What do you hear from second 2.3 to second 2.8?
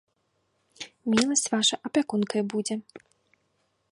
будзе.